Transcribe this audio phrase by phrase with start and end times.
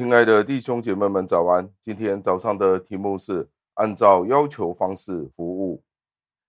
[0.00, 1.70] 亲爱的弟兄姐妹们，早安！
[1.78, 5.84] 今天早上的题目是按照要求方式服务。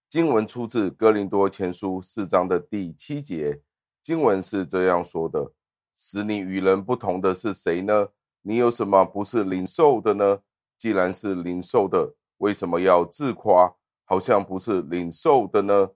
[0.09, 3.59] 经文出自哥林多前书四章的第七节，
[4.01, 5.51] 经文是这样说的
[5.93, 8.07] ：“使你与人不同的是谁呢？
[8.41, 10.39] 你有什么不是领受的呢？
[10.77, 13.75] 既然是领受的，为什么要自夸，
[14.05, 15.89] 好像不是领受的呢？”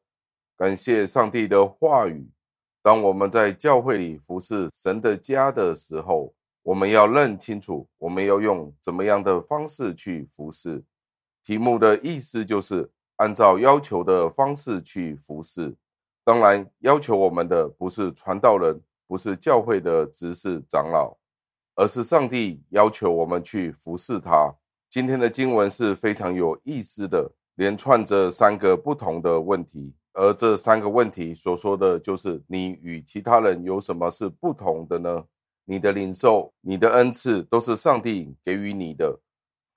[0.58, 2.30] 感谢上帝的话语。
[2.82, 6.36] 当我们在教会里服侍神的家的时候，
[6.66, 10.84] 我们要认清楚，我们要用怎么样的方式去服侍。
[11.44, 15.76] 题目的意思就是按照要求的方式去服侍。
[16.24, 21.16] 当然，要求我们的不是传道人，不是教会的执事长老，
[21.76, 24.56] 而是上帝要求我们去服侍他。
[24.90, 35.24] 今天的经文是非常有意思的，连串着三个不同的问题，而这三个问题所说的就是你与其他人有什么是不同的呢？
[35.66, 39.20] 你的领受、你的恩赐都是上帝给予你的。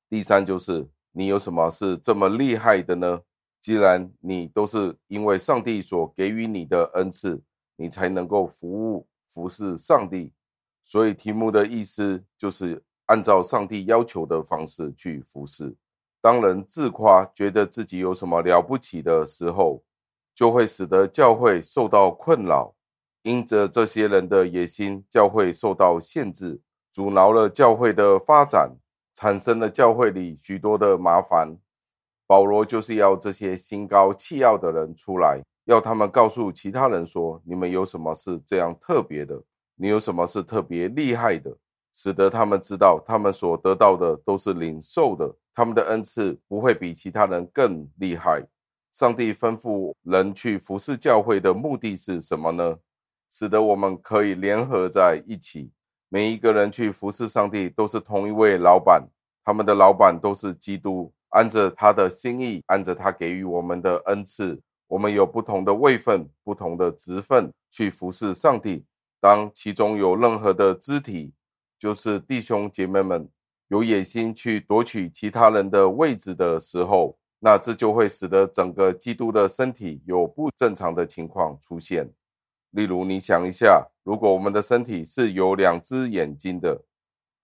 [0.09, 3.21] 第三就是你有什么是这么厉害的呢？
[3.61, 7.43] 既然你都是因为上帝所给予你的恩赐，
[7.77, 10.33] 你才能够服务、服侍上帝。
[10.85, 15.75] 所以题目的意思就是按照上帝要求的方式去服侍。
[16.21, 19.83] 当人自夸，觉得自己有什么了不起的时候，
[20.35, 22.75] 就会使得教会受到困扰。
[23.23, 26.61] 因着这些人的野心，教会受到限制，
[26.93, 28.77] 阻挠了教会的发展，
[29.15, 31.57] 产生了教会里许多的麻烦。
[32.27, 39.43] 保罗就是要这些心高气傲的人出来，要他们告诉其他人说：你们有什么是这样特别的？
[39.77, 41.57] 你有什么是特别厉害的？
[41.95, 48.47] 使得他们知道，他们所得到的都是领受的，他们的恩赐不会比其他人更厉害。
[48.93, 52.77] 上帝吩咐人去服侍教会的目的是什么呢？
[53.31, 55.71] 使得我们可以联合在一起，
[56.09, 59.07] 每一个人去服侍上帝，都是同一位老板，
[59.45, 68.85] 他们的老板都是基督，按着他的心意，按着他给予我们的恩赐，我们有不同的位分、不同的职分去服侍上帝。
[69.21, 71.33] 当其中有任何的肢体，
[71.79, 73.29] 就是弟兄姐妹们
[73.69, 82.09] 有野心去夺取其他人的位置的时候，那这就会使得整个基督的身体有不正常的情况出现。
[82.73, 86.83] 例如，你想一下，如果我们的身体是有两只眼睛的，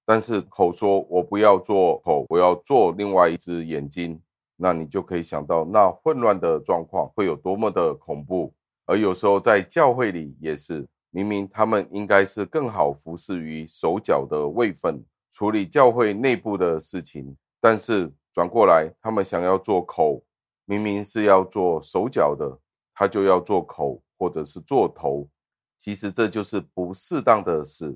[0.04, 4.20] 但是口说“我不要做口，我要做另外一只眼睛”，
[4.56, 8.52] 那你就可以想到那混乱的状况会有多么的恐怖。
[8.84, 15.02] 而有时候在教会里也是，明明他们应该是更好服侍于手脚的位分，
[15.32, 20.22] 处理教会内部的事情，但是转过来，他们想要做口，
[20.66, 22.58] 明明是要做手脚的，
[22.94, 24.02] 他就要做口。
[24.24, 25.28] 或者是做头，
[25.76, 27.94] 其实这就是不适当的事，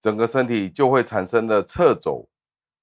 [0.00, 2.28] 整个身体就会产生了侧肘。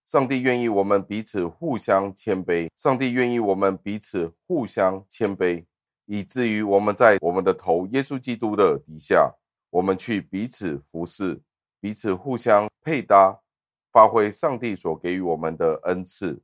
[0.06, 5.64] 上帝愿意我们彼此互相谦卑，上帝愿意我们彼此互相谦卑，
[6.06, 9.34] 以至于我们在我们的头耶稣基督的底下，
[9.70, 11.42] 我们去彼此服侍，
[11.80, 13.40] 彼此互相配搭，
[13.94, 16.42] 发挥上帝所给予我们的恩赐，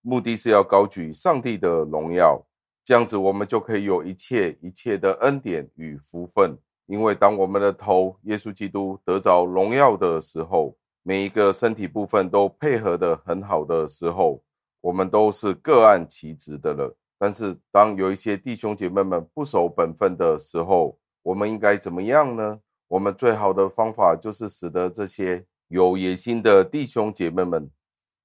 [0.00, 2.44] 目的是要高举上帝的荣耀。
[2.90, 6.58] 这样子，我们就可以有一切一切的恩典与福分。
[6.86, 14.42] 因为当我们的头耶稣基督得着荣耀的时候，每一个身体部分都配合得很好的时候，
[14.80, 16.92] 我们都是各按其职的了。
[17.16, 22.58] 但是，当有一些弟兄姐妹们不守本分的时候，我们应该怎么样呢？
[22.88, 27.70] 我们最好的方法就是使得这些有野心的弟兄姐妹们，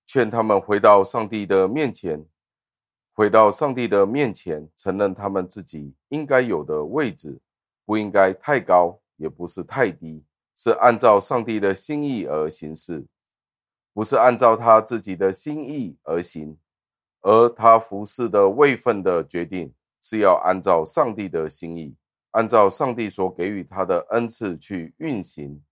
[0.07, 2.25] 劝他们回到上帝的面前。
[3.15, 7.39] 回到上帝的面前，承认他们自己应该有的位置，
[7.85, 10.21] 不应该太高，也不是太低，
[10.53, 13.05] 是按照上帝的心意而行事，
[13.93, 16.57] 不是按照他自己的心意而行。
[17.21, 21.95] 而他服侍的位分的决定，是要按照上帝的心意，
[22.31, 25.63] 按照上帝所给予他的恩赐去运行，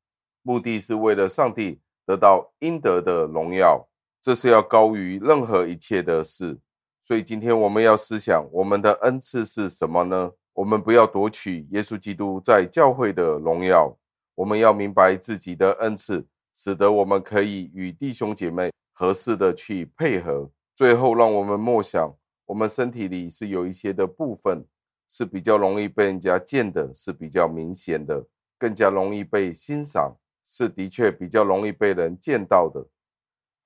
[0.42, 3.86] 目的是为了上帝得到应得的荣耀，
[4.22, 6.58] 这是要高于任何一切的事。
[7.06, 10.32] 所以今天我们要思想，我们的恩赐是什么呢？
[10.54, 13.94] 我们不要夺取耶稣基督在教会的荣耀。
[14.36, 20.50] 我们要明白自己的恩赐，使得我们可以与弟兄姐妹合适的去配合。
[20.74, 22.16] 最后，让我们默想，
[22.46, 24.66] 我们身体里是有一些的部分
[25.10, 28.26] 是比较容易被人家见的，是比较明显的，
[28.58, 30.16] 更加容易被欣赏，
[30.46, 32.88] 是的确比较容易被人见到的。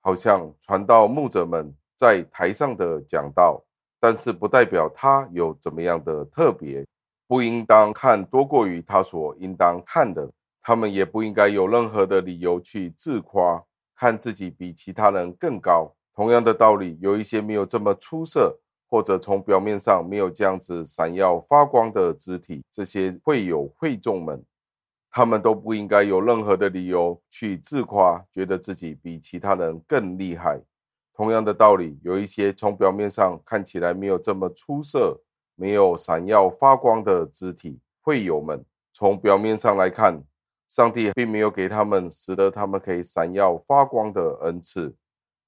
[0.01, 1.75] 好像传道牧者们。
[1.97, 3.61] 在台上的讲道，
[3.99, 6.85] 但是不代表他有怎么样的特别，
[7.27, 10.29] 不应当看多过于他所应当看的。
[10.61, 13.61] 他们也不应该有任何的理由去自夸。
[13.99, 15.91] 看自己比其他人更高。
[16.13, 18.55] 同样的道理，有一些没有这么出色，
[18.87, 24.39] 或者从表面上没有这样子闪耀发光的肢体，这些会有会众们，
[25.09, 30.61] 他们都不应该有任何的理由去自夸，觉得自己比其他人更厉害。
[31.17, 35.19] 同样的道理，有一些从表面上看起来没有这么出色，
[35.55, 40.23] 没有闪耀发光的肢体，会友们，从表面上来看，
[40.67, 44.93] 上帝并没有给他们使得他们可以闪耀发光的恩赐，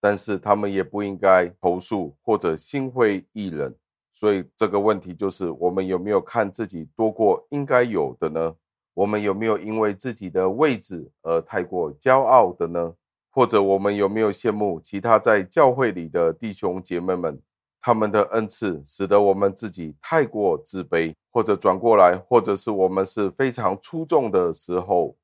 [0.02, 3.72] 但是他们也不应该投诉或者心灰意冷。
[4.12, 8.56] 所以这个问题就是：我们有没有看自己多过应该有的呢？
[8.96, 12.94] 我们有没有因为自己的位置而太过骄傲的呢？
[13.30, 17.40] 或者我们有没有羡慕其他在教会里的弟兄姐妹们？
[17.82, 25.16] 他们的恩赐使得我们自己太过自卑，或者转过来，或者是我们是非常出众的时候，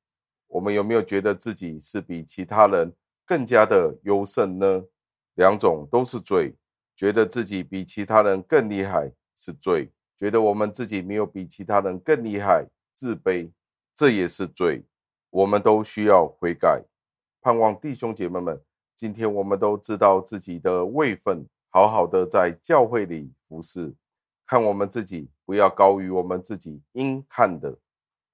[0.48, 2.90] 我们有没有觉得自己是比其他人
[3.26, 4.84] 更加的优胜呢？
[5.34, 6.54] 两种都是罪，
[6.96, 13.50] 觉得自己比其他人更厉害是罪，觉得我们自己没有比其他人更厉害，自卑，
[13.94, 14.82] 这也是罪。
[15.28, 16.82] 我们都需要悔改，
[17.46, 18.60] 盼望弟兄姐妹们，
[18.96, 21.46] 今天我们都知道自己的位分。
[21.70, 23.94] 好好的在教会里服侍，
[24.44, 27.72] 看我们自己不要高于我们自己应看的，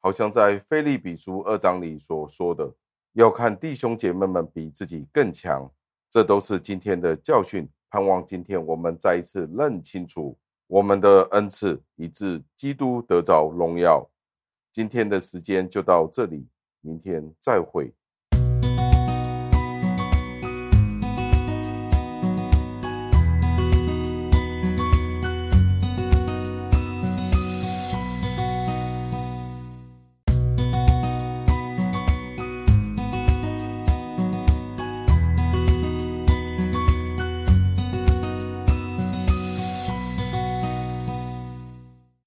[0.00, 2.72] 好像在腓利比书二章里所说的，
[3.12, 5.70] 要看弟兄姐妹们比自己更强，
[6.08, 7.68] 这都是今天的教训。
[7.90, 10.34] 盼望今天我们再一次认清楚
[10.66, 14.08] 我们的恩赐，以致基督得着荣耀。
[14.72, 16.48] 今天的时间就到这里，
[16.80, 17.92] 明天再会。